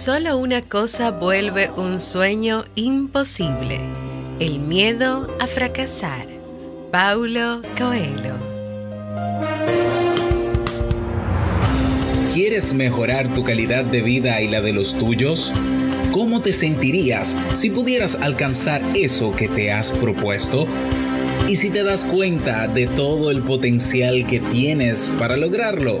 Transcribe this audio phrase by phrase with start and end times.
[0.00, 3.80] Solo una cosa vuelve un sueño imposible,
[4.38, 6.26] el miedo a fracasar.
[6.90, 8.34] Paulo Coelho.
[12.32, 15.52] ¿Quieres mejorar tu calidad de vida y la de los tuyos?
[16.12, 20.66] ¿Cómo te sentirías si pudieras alcanzar eso que te has propuesto?
[21.46, 26.00] ¿Y si te das cuenta de todo el potencial que tienes para lograrlo?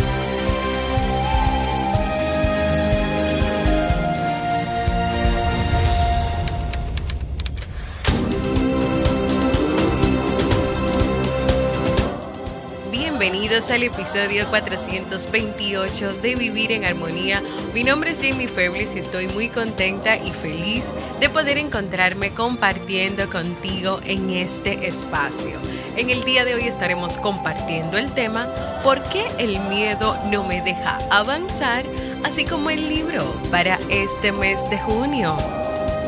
[13.51, 17.43] Bienvenidos al episodio 428 de Vivir en Armonía.
[17.73, 20.85] Mi nombre es Jamie Febles y estoy muy contenta y feliz
[21.19, 25.59] de poder encontrarme compartiendo contigo en este espacio.
[25.97, 28.47] En el día de hoy estaremos compartiendo el tema
[28.85, 31.83] ¿Por qué el miedo no me deja avanzar?
[32.23, 35.35] así como el libro para este mes de junio.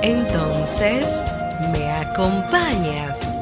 [0.02, 1.22] Entonces,
[1.74, 3.33] ¿me acompañas?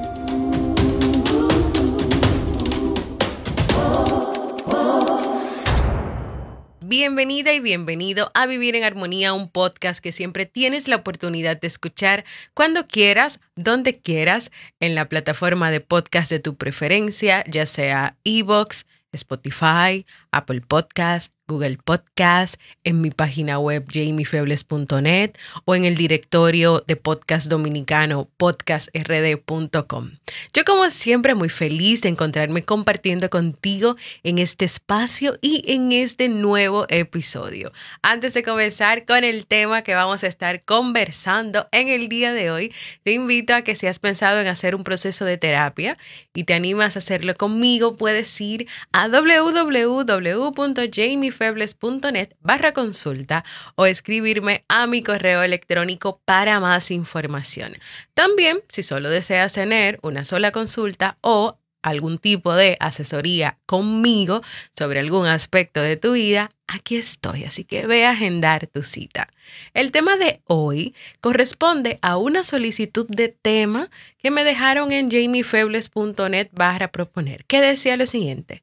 [6.91, 11.67] Bienvenida y bienvenido a Vivir en Armonía, un podcast que siempre tienes la oportunidad de
[11.67, 18.17] escuchar cuando quieras, donde quieras, en la plataforma de podcast de tu preferencia, ya sea
[18.25, 25.31] Evox, Spotify, Apple Podcast, Google Podcast, en mi página web jamiefebles.net
[25.65, 30.11] o en el directorio de podcast dominicano podcastrd.com.
[30.53, 36.29] Yo como siempre muy feliz de encontrarme compartiendo contigo en este espacio y en este
[36.29, 37.73] nuevo episodio.
[38.01, 42.49] Antes de comenzar con el tema que vamos a estar conversando en el día de
[42.49, 42.73] hoy,
[43.03, 45.97] te invito a que si has pensado en hacer un proceso de terapia
[46.33, 53.43] y te animas a hacerlo conmigo, puedes ir a www.jamiefebles.com febles.net barra consulta
[53.73, 57.77] o escribirme a mi correo electrónico para más información.
[58.13, 64.43] También, si solo deseas tener una sola consulta o algún tipo de asesoría conmigo
[64.77, 69.27] sobre algún aspecto de tu vida, aquí estoy, así que ve a agendar tu cita.
[69.73, 76.49] El tema de hoy corresponde a una solicitud de tema que me dejaron en jamiefebles.net
[76.51, 78.61] barra proponer, que decía lo siguiente.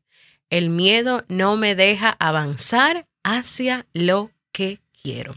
[0.51, 5.35] El miedo no me deja avanzar hacia lo que quiero.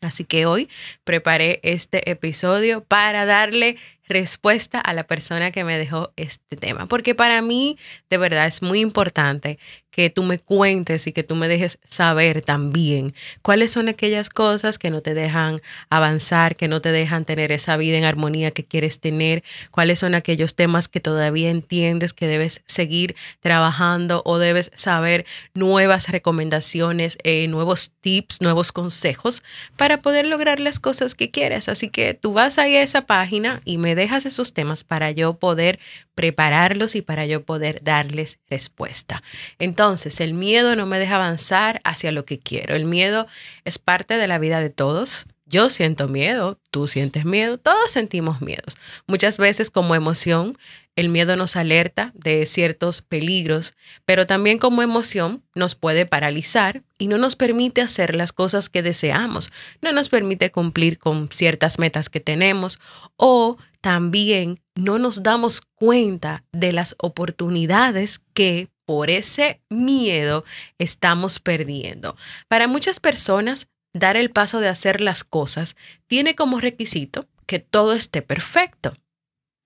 [0.00, 0.68] Así que hoy
[1.04, 3.76] preparé este episodio para darle
[4.08, 8.62] respuesta a la persona que me dejó este tema, porque para mí de verdad es
[8.62, 9.58] muy importante
[9.96, 14.78] que tú me cuentes y que tú me dejes saber también cuáles son aquellas cosas
[14.78, 18.62] que no te dejan avanzar, que no te dejan tener esa vida en armonía que
[18.62, 24.70] quieres tener, cuáles son aquellos temas que todavía entiendes que debes seguir trabajando o debes
[24.74, 25.24] saber
[25.54, 29.42] nuevas recomendaciones, eh, nuevos tips, nuevos consejos
[29.78, 31.70] para poder lograr las cosas que quieres.
[31.70, 35.38] Así que tú vas ahí a esa página y me dejas esos temas para yo
[35.38, 35.78] poder
[36.14, 39.22] prepararlos y para yo poder darles respuesta.
[39.58, 39.85] Entonces,
[40.18, 42.74] el miedo no me deja avanzar hacia lo que quiero.
[42.74, 43.26] El miedo
[43.64, 45.26] es parte de la vida de todos.
[45.48, 48.76] Yo siento miedo, tú sientes miedo, todos sentimos miedos.
[49.06, 50.58] Muchas veces como emoción,
[50.96, 57.06] el miedo nos alerta de ciertos peligros, pero también como emoción nos puede paralizar y
[57.06, 59.52] no nos permite hacer las cosas que deseamos,
[59.82, 62.80] no nos permite cumplir con ciertas metas que tenemos
[63.16, 70.44] o también no nos damos cuenta de las oportunidades que por ese miedo
[70.78, 72.16] estamos perdiendo.
[72.48, 77.92] Para muchas personas, dar el paso de hacer las cosas tiene como requisito que todo
[77.92, 78.94] esté perfecto,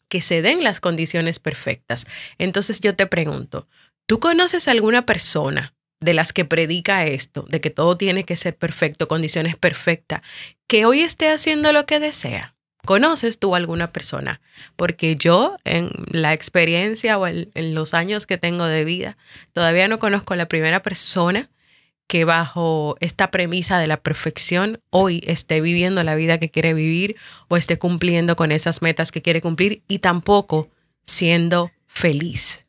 [0.08, 2.06] que se den las condiciones perfectas.
[2.38, 3.68] Entonces yo te pregunto,
[4.06, 8.56] ¿tú conoces alguna persona de las que predica esto, de que todo tiene que ser
[8.56, 10.22] perfecto, condiciones perfectas,
[10.66, 12.56] que hoy esté haciendo lo que desea?
[12.84, 14.40] ¿Conoces tú alguna persona?
[14.76, 19.16] Porque yo, en la experiencia o en, los años que tengo de vida,
[19.52, 21.50] todavía no conozco a la primera persona
[22.06, 27.16] que bajo esta premisa de la perfección hoy esté viviendo la vida que quiere vivir
[27.48, 30.68] o esté cumpliendo con esas metas que quiere cumplir y tampoco
[31.04, 32.66] siendo feliz.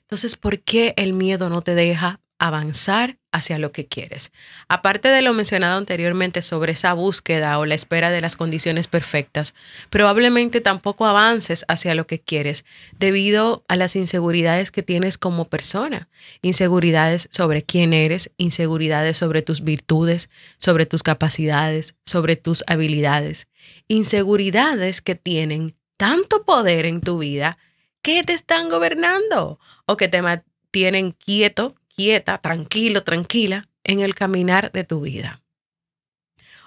[0.00, 4.30] Entonces, ¿por qué el miedo no te deja avanzar hacia lo que quieres.
[4.68, 9.54] Aparte de lo mencionado anteriormente sobre esa búsqueda o la espera de las condiciones perfectas,
[9.90, 12.64] probablemente tampoco avances hacia lo que quieres
[12.98, 16.08] debido a las inseguridades que tienes como persona.
[16.42, 23.48] Inseguridades sobre quién eres, inseguridades sobre tus virtudes, sobre tus capacidades, sobre tus habilidades.
[23.88, 27.58] Inseguridades que tienen tanto poder en tu vida
[28.02, 34.72] que te están gobernando o que te mantienen quieto, quieta, tranquilo, tranquila en el caminar
[34.72, 35.42] de tu vida.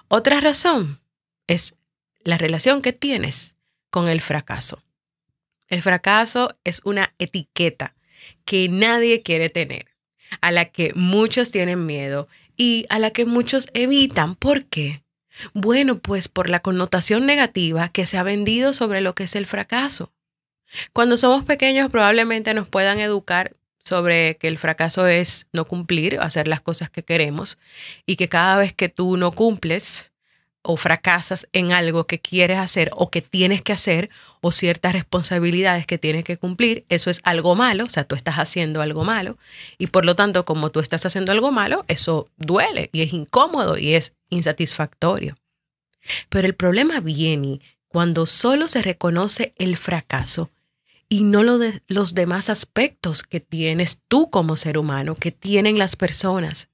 [0.08, 1.00] Otra razón
[1.46, 1.74] es
[2.22, 3.56] la relación que tienes
[3.90, 4.82] con el fracaso.
[5.68, 7.94] El fracaso es una etiqueta
[8.44, 9.86] que nadie quiere tener,
[10.40, 14.36] a la que muchos tienen miedo y a la que muchos evitan.
[14.36, 15.02] ¿Por qué?
[15.52, 19.46] Bueno, pues por la connotación negativa que se ha vendido sobre lo que es el
[19.46, 20.12] fracaso.
[20.92, 23.52] Cuando somos pequeños probablemente nos puedan educar
[23.86, 27.56] sobre que el fracaso es no cumplir, hacer las cosas que queremos
[28.04, 30.12] y que cada vez que tú no cumples
[30.62, 34.10] o fracasas en algo que quieres hacer o que tienes que hacer
[34.40, 38.34] o ciertas responsabilidades que tienes que cumplir, eso es algo malo, o sea, tú estás
[38.36, 39.38] haciendo algo malo
[39.78, 43.78] y por lo tanto, como tú estás haciendo algo malo, eso duele y es incómodo
[43.78, 45.36] y es insatisfactorio.
[46.28, 50.50] Pero el problema viene cuando solo se reconoce el fracaso
[51.08, 55.78] y no lo de los demás aspectos que tienes tú como ser humano, que tienen
[55.78, 56.68] las personas.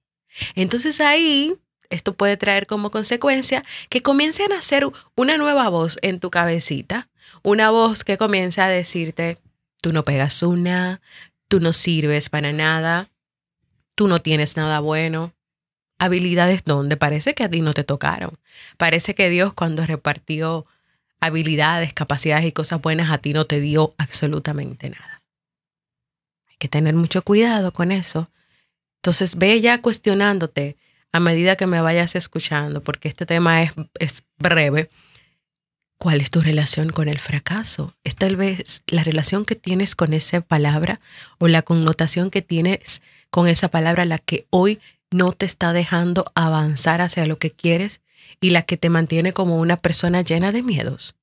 [0.55, 1.55] Entonces ahí
[1.91, 7.11] esto puede traer como consecuencia que comiencen a hacer una nueva voz en tu cabecita,
[7.43, 9.39] una voz que comienza a decirte,
[9.83, 11.03] tú no pegas una,
[11.49, 13.11] tú no sirves para nada,
[13.95, 15.35] tú no tienes nada bueno.
[15.99, 18.39] Habilidades donde parece que a ti no te tocaron.
[18.77, 20.67] Parece que Dios cuando repartió
[21.23, 25.23] habilidades, capacidades y cosas buenas a ti no te dio absolutamente nada.
[26.49, 28.29] Hay que tener mucho cuidado con eso.
[29.01, 30.77] Entonces ve ya cuestionándote
[31.13, 34.91] a medida que me vayas escuchando, porque este tema es, es breve.
[35.97, 37.95] ¿Cuál es tu relación con el fracaso?
[38.03, 41.01] ¿Es tal vez la relación que tienes con esa palabra
[41.39, 44.81] o la connotación que tienes con esa palabra la que hoy
[45.13, 48.01] no te está dejando avanzar hacia lo que quieres
[48.41, 51.15] y la que te mantiene como una persona llena de miedos.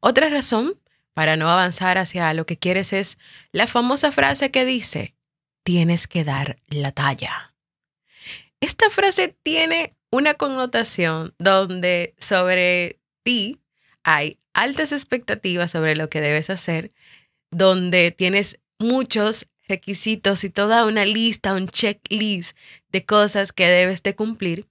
[0.00, 0.78] Otra razón
[1.14, 3.18] para no avanzar hacia lo que quieres es
[3.52, 5.14] la famosa frase que dice,
[5.62, 7.54] tienes que dar la talla.
[8.60, 13.60] Esta frase tiene una connotación donde sobre ti
[14.02, 16.92] hay altas expectativas sobre lo que debes hacer,
[17.50, 22.56] donde tienes muchos requisitos y toda una lista, un checklist
[22.90, 24.66] de cosas que debes de cumplir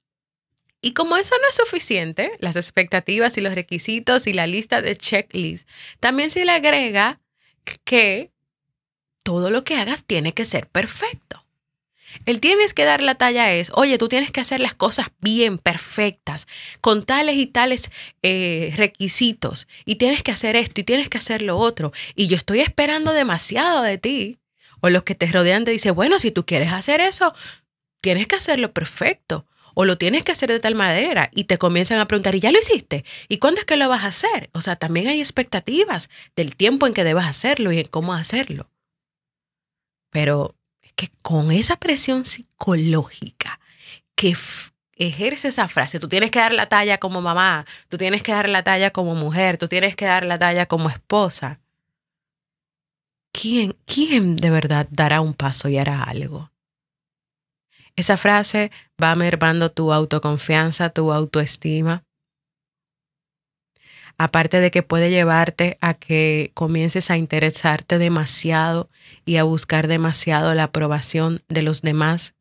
[0.82, 4.96] y como eso no es suficiente, las expectativas y los requisitos y la lista de
[4.96, 5.70] checklist,
[6.00, 7.20] también se le agrega
[7.84, 8.32] que
[9.24, 11.46] todo lo que hagas tiene que ser perfecto.
[12.26, 15.60] El tienes que dar la talla es, oye, tú tienes que hacer las cosas bien,
[15.60, 16.48] perfectas,
[16.82, 17.90] con tales y tales
[18.22, 22.36] eh, requisitos, y tienes que hacer esto y tienes que hacer lo otro, y yo
[22.36, 24.40] estoy esperando demasiado de ti.
[24.82, 27.34] O los que te rodean te dicen, bueno, si tú quieres hacer eso,
[28.02, 32.00] tienes que hacerlo perfecto o lo tienes que hacer de tal manera y te comienzan
[32.00, 33.06] a preguntar, ¿y ya lo hiciste?
[33.28, 34.50] ¿Y cuándo es que lo vas a hacer?
[34.54, 38.70] O sea, también hay expectativas del tiempo en que debas hacerlo y en cómo hacerlo.
[40.10, 43.60] Pero es que con esa presión psicológica
[44.16, 44.36] que
[44.96, 48.50] ejerce esa frase, tú tienes que dar la talla como mamá, tú tienes que dar
[48.50, 51.60] la talla como mujer, tú tienes que dar la talla como esposa.
[53.32, 56.51] ¿Quién, quién de verdad dará un paso y hará algo?
[58.02, 62.04] Esa frase va mermando tu autoconfianza, tu autoestima.
[64.18, 68.90] Aparte de que puede llevarte a que comiences a interesarte demasiado
[69.24, 72.34] y a buscar demasiado la aprobación de los demás.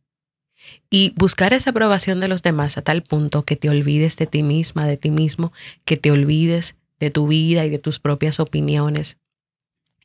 [0.89, 4.43] Y buscar esa aprobación de los demás a tal punto que te olvides de ti
[4.43, 5.53] misma, de ti mismo,
[5.85, 9.19] que te olvides de tu vida y de tus propias opiniones.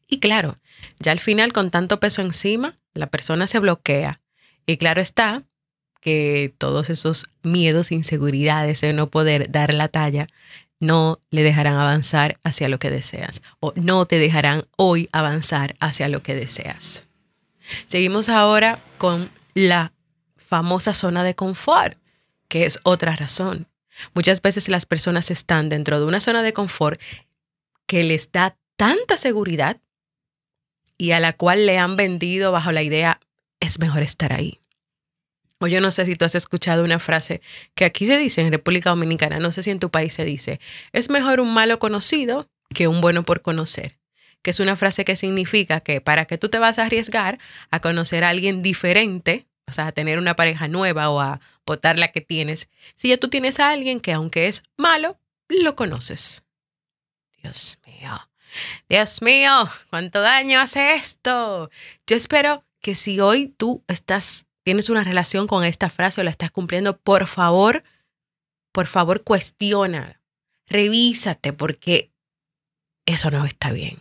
[0.10, 0.60] Y claro,
[1.00, 4.20] ya al final con tanto peso encima, la persona se bloquea
[4.66, 5.44] y claro está
[6.02, 10.28] que todos esos miedos, inseguridades de no poder dar la talla,
[10.80, 16.10] no le dejarán avanzar hacia lo que deseas o no te dejarán hoy avanzar hacia
[16.10, 17.08] lo que deseas.
[17.88, 19.94] Seguimos ahora con la
[20.36, 21.98] famosa zona de confort,
[22.48, 23.68] que es otra razón.
[24.14, 27.02] Muchas veces las personas están dentro de una zona de confort
[27.88, 29.78] que les da tanta seguridad
[30.98, 33.20] y a la cual le han vendido bajo la idea
[33.66, 34.62] es mejor estar ahí.
[35.60, 37.42] O yo no sé si tú has escuchado una frase
[37.76, 40.60] que aquí se dice en República Dominicana, no sé si en tu país se dice,
[40.92, 43.98] es mejor un malo conocido que un bueno por conocer,
[44.42, 47.40] que es una frase que significa que para que tú te vas a arriesgar
[47.72, 51.98] a conocer a alguien diferente, o sea, a tener una pareja nueva o a votar
[51.98, 55.18] la que tienes, si ya tú tienes a alguien que aunque es malo,
[55.48, 56.44] lo conoces.
[57.42, 58.30] Dios mío,
[58.90, 61.70] Dios mío, ¿cuánto daño hace esto?
[62.08, 66.30] Yo espero que si hoy tú estás tienes una relación con esta frase o la
[66.30, 67.84] estás cumpliendo, por favor,
[68.72, 70.22] por favor, cuestiona,
[70.68, 72.12] revísate, porque
[73.08, 73.98] eso no está bien.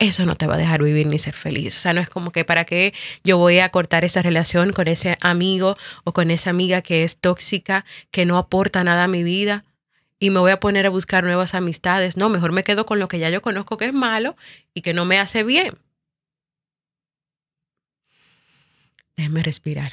[0.00, 1.76] Eso no te va a dejar vivir ni ser feliz.
[1.76, 4.88] O sea, no es como que para qué yo voy a cortar esa relación con
[4.88, 9.22] ese amigo o con esa amiga que es tóxica, que no aporta nada a mi
[9.22, 9.64] vida
[10.18, 12.16] y me voy a poner a buscar nuevas amistades.
[12.16, 14.34] No, mejor me quedo con lo que ya yo conozco que es malo
[14.74, 15.78] y que no me hace bien.
[19.16, 19.92] Déjeme respirar.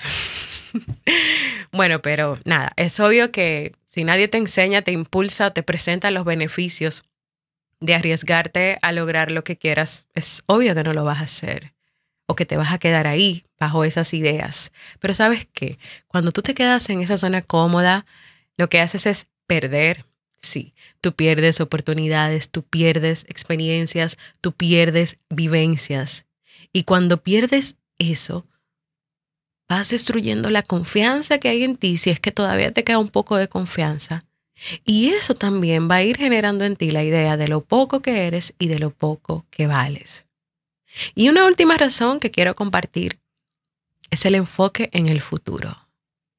[1.72, 6.26] bueno, pero nada, es obvio que si nadie te enseña, te impulsa te presenta los
[6.26, 7.06] beneficios
[7.80, 11.74] de arriesgarte a lograr lo que quieras, es obvio que no lo vas a hacer
[12.26, 14.72] o que te vas a quedar ahí bajo esas ideas.
[15.00, 15.78] Pero sabes qué,
[16.08, 18.06] cuando tú te quedas en esa zona cómoda,
[18.58, 20.06] lo que haces es perder.
[20.38, 26.26] Sí, tú pierdes oportunidades, tú pierdes experiencias, tú pierdes vivencias.
[26.72, 28.46] Y cuando pierdes eso,
[29.68, 33.10] vas destruyendo la confianza que hay en ti, si es que todavía te queda un
[33.10, 34.24] poco de confianza.
[34.86, 38.28] Y eso también va a ir generando en ti la idea de lo poco que
[38.28, 40.26] eres y de lo poco que vales.
[41.16, 43.20] Y una última razón que quiero compartir
[44.12, 45.88] es el enfoque en el futuro.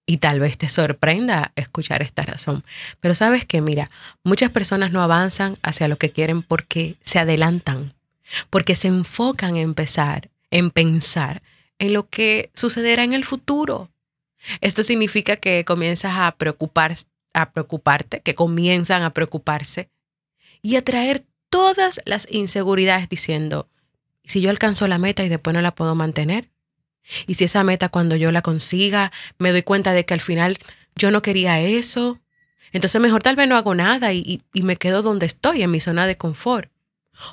[0.06, 2.62] Y tal vez te sorprenda escuchar esta razón.
[3.00, 3.90] Pero sabes que, mira,
[4.22, 7.94] muchas personas no avanzan hacia lo que quieren porque se adelantan,
[8.50, 11.42] porque se enfocan en empezar, en pensar
[11.84, 13.90] en lo que sucederá en el futuro.
[14.60, 16.96] Esto significa que comienzas a, preocupar,
[17.32, 19.90] a preocuparte, que comienzan a preocuparse
[20.62, 23.68] y a traer todas las inseguridades diciendo,
[24.22, 26.50] ¿y si yo alcanzo la meta y después no la puedo mantener?
[27.26, 30.58] ¿Y si esa meta cuando yo la consiga me doy cuenta de que al final
[30.96, 32.20] yo no quería eso?
[32.72, 36.06] Entonces mejor tal vez no hago nada y me quedo donde estoy, en mi zona
[36.06, 36.73] de confort.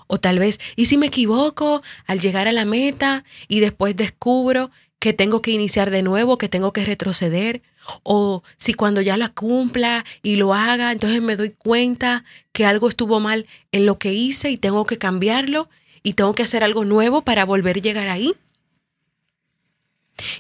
[0.08, 4.72] O tal vez, ¿y si me equivoco al llegar a la meta y después descubro
[5.00, 7.62] que tengo que iniciar de nuevo, que tengo que retroceder?
[8.04, 12.90] O si cuando ya la cumpla y lo haga, entonces me doy cuenta que algo
[12.90, 15.70] estuvo mal en lo que hice y tengo que cambiarlo
[16.04, 18.34] y tengo que hacer algo nuevo para volver a llegar ahí.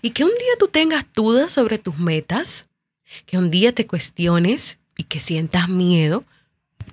[0.02, 2.68] Y que un día tú tengas dudas sobre tus metas,
[3.26, 6.24] que un día te cuestiones y que sientas miedo,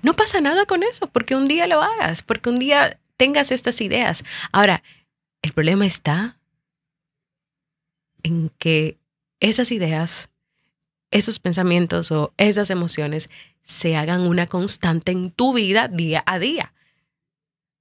[0.01, 3.81] no pasa nada con eso, porque un día lo hagas, porque un día tengas estas
[3.81, 4.23] ideas.
[4.51, 4.83] Ahora,
[5.41, 6.37] el problema está
[8.23, 8.97] en que
[9.39, 10.29] esas ideas,
[11.11, 13.29] esos pensamientos o esas emociones
[13.63, 16.73] se hagan una constante en tu vida día a día.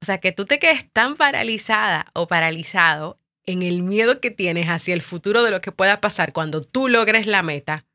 [0.00, 4.68] O sea, que tú te quedes tan paralizada o paralizado en el miedo que tienes
[4.68, 7.87] hacia el futuro de lo que pueda pasar cuando tú logres la meta,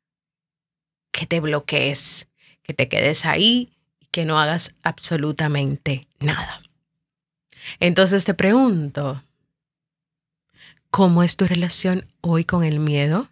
[1.11, 2.27] que te bloquees,
[2.63, 3.72] que te quedes ahí
[4.13, 6.61] que no hagas absolutamente nada.
[7.79, 9.23] Entonces te pregunto,
[10.91, 13.29] ¿cómo es tu relación hoy con el miedo?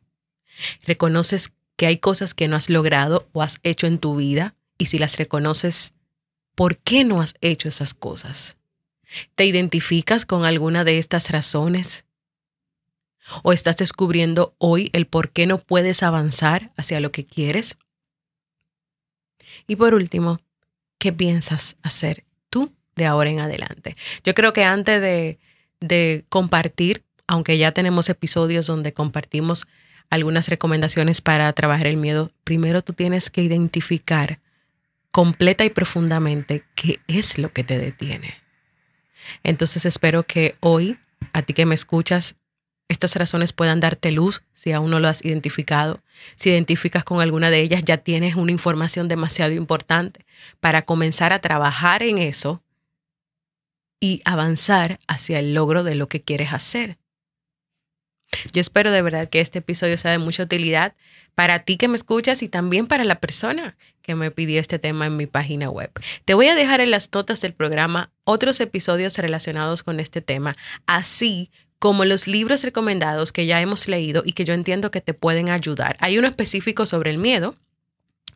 [0.84, 4.56] ¿Reconoces que hay cosas que no has logrado o has hecho en tu vida?
[4.80, 5.94] Y si las reconoces,
[6.56, 8.58] ¿por qué no has hecho esas cosas?
[9.36, 12.06] ¿Te identificas con alguna de estas razones?
[13.44, 17.78] ¿O estás descubriendo hoy el por qué no puedes avanzar hacia lo que quieres?
[19.68, 20.40] Y por último,
[21.02, 23.98] ¿qué piensas hacer tú de ahora en adelante?
[24.24, 25.40] Yo creo que antes de,
[25.80, 29.66] de compartir, aunque ya tenemos episodios donde compartimos
[30.12, 34.40] algunas recomendaciones para trabajar el miedo, primero tú tienes que identificar
[35.10, 38.36] completa y profundamente qué es lo que te detiene.
[39.42, 41.00] Entonces espero que hoy,
[41.34, 42.36] a ti que me escuchas,
[42.92, 46.02] estas razones puedan darte luz si aún no lo has identificado.
[46.36, 50.26] Si identificas con alguna de ellas, ya tienes una información demasiado importante
[50.60, 52.62] para comenzar a trabajar en eso
[54.00, 56.98] y avanzar hacia el logro de lo que quieres hacer.
[58.52, 60.96] Yo espero de verdad que este episodio sea de mucha utilidad
[61.36, 65.06] para ti que me escuchas y también para la persona que me pidió este tema
[65.06, 65.92] en mi página web.
[66.26, 70.58] Te voy a dejar en las notas del programa otros episodios relacionados con este tema,
[70.88, 71.52] así
[71.82, 75.50] como los libros recomendados que ya hemos leído y que yo entiendo que te pueden
[75.50, 75.98] ayudar.
[76.00, 77.56] Hay uno específico sobre el miedo,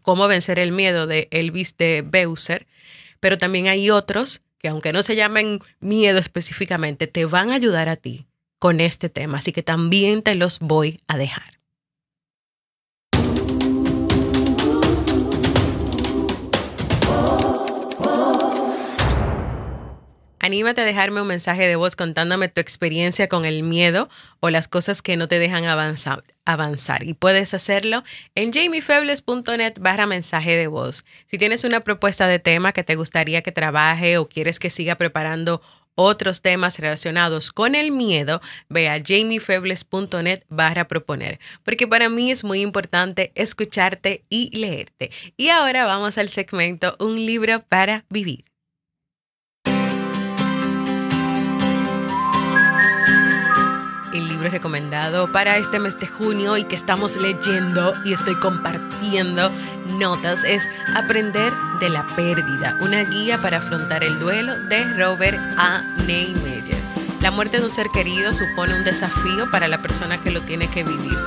[0.02, 2.66] cómo vencer el miedo de Elvis de Beuser,
[3.20, 7.88] pero también hay otros que aunque no se llamen miedo específicamente, te van a ayudar
[7.88, 8.26] a ti
[8.58, 11.55] con este tema, así que también te los voy a dejar.
[20.46, 24.10] Anímate a dejarme un mensaje de voz contándome tu experiencia con el miedo
[24.42, 27.04] o las cosas que no te dejan avanzar.
[27.04, 28.04] Y puedes hacerlo
[28.36, 31.04] en jamiefebles.net barra mensaje de voz.
[31.26, 34.94] Si tienes una propuesta de tema que te gustaría que trabaje o quieres que siga
[34.94, 35.64] preparando
[35.96, 42.44] otros temas relacionados con el miedo, ve a jamiefebles.net barra proponer, porque para mí es
[42.44, 45.10] muy importante escucharte y leerte.
[45.38, 48.55] Y ahora vamos al segmento Un libro para vivir.
[54.50, 59.52] Recomendado para este mes de junio y que estamos leyendo y estoy compartiendo
[60.00, 65.82] notas es Aprender de la pérdida, una guía para afrontar el duelo de Robert A.
[66.06, 66.78] Neymeyer.
[67.22, 70.68] La muerte de un ser querido supone un desafío para la persona que lo tiene
[70.70, 71.18] que vivir,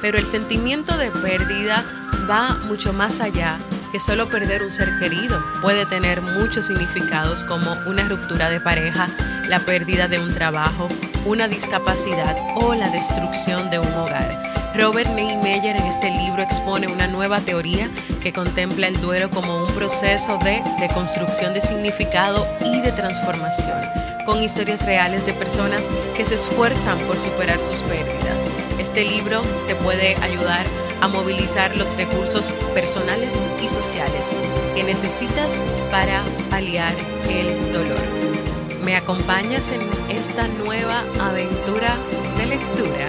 [0.00, 1.84] pero el sentimiento de pérdida
[2.28, 3.58] va mucho más allá
[3.90, 9.08] que solo perder un ser querido puede tener muchos significados como una ruptura de pareja,
[9.48, 10.88] la pérdida de un trabajo,
[11.24, 14.48] una discapacidad o la destrucción de un hogar.
[14.74, 17.90] Robert Neymeyer en este libro expone una nueva teoría
[18.22, 23.80] que contempla el duelo como un proceso de reconstrucción de significado y de transformación,
[24.24, 28.50] con historias reales de personas que se esfuerzan por superar sus pérdidas.
[28.78, 30.66] Este libro te puede ayudar
[31.06, 34.34] movilizar los recursos personales y sociales
[34.74, 35.62] que necesitas
[35.92, 36.92] para paliar
[37.28, 38.00] el dolor.
[38.84, 41.94] ¿Me acompañas en esta nueva aventura
[42.38, 43.08] de lectura?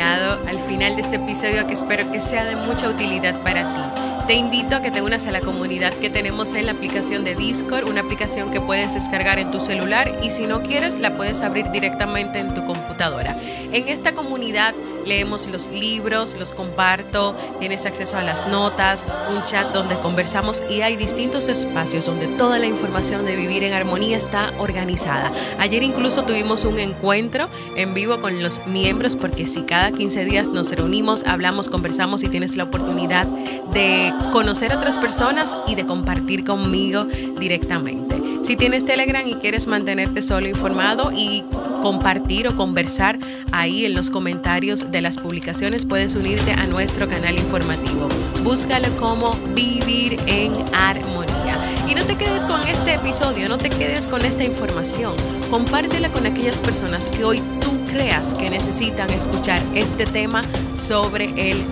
[0.00, 4.00] Al final de este episodio que espero que sea de mucha utilidad para ti.
[4.26, 7.34] Te invito a que te unas a la comunidad que tenemos en la aplicación de
[7.34, 11.42] Discord, una aplicación que puedes descargar en tu celular y si no quieres la puedes
[11.42, 13.36] abrir directamente en tu computadora.
[13.72, 14.74] En esta comunidad
[15.06, 20.82] leemos los libros, los comparto, tienes acceso a las notas, un chat donde conversamos y
[20.82, 25.32] hay distintos espacios donde toda la información de vivir en armonía está organizada.
[25.58, 30.48] Ayer incluso tuvimos un encuentro en vivo con los miembros porque si cada 15 días
[30.48, 35.86] nos reunimos, hablamos, conversamos y tienes la oportunidad de conocer a otras personas y de
[35.86, 37.04] compartir conmigo
[37.38, 38.33] directamente.
[38.44, 41.44] Si tienes Telegram y quieres mantenerte solo informado y
[41.80, 43.18] compartir o conversar
[43.52, 48.06] ahí en los comentarios de las publicaciones, puedes unirte a nuestro canal informativo.
[48.42, 51.58] Búscalo como Vivir en Armonía.
[51.88, 55.14] Y no te quedes con este episodio, no te quedes con esta información.
[55.50, 60.42] Compártela con aquellas personas que hoy tú creas que necesitan escuchar este tema
[60.74, 61.64] sobre el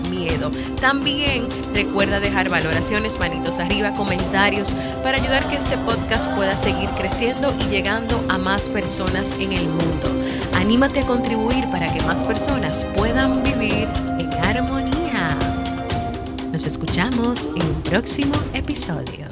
[0.81, 7.55] También recuerda dejar valoraciones, manitos arriba, comentarios para ayudar que este podcast pueda seguir creciendo
[7.61, 10.11] y llegando a más personas en el mundo.
[10.55, 15.37] Anímate a contribuir para que más personas puedan vivir en armonía.
[16.53, 19.27] Nos escuchamos en un próximo episodio.